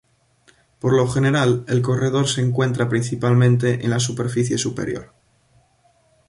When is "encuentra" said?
2.41-2.89